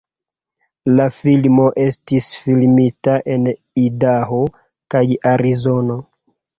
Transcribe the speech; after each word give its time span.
La 0.99 1.05
filmo 1.17 1.67
estis 1.83 2.31
filmita 2.47 3.21
en 3.37 3.47
Idaho 3.85 4.45
kaj 4.93 5.07
Arizono. 5.37 6.05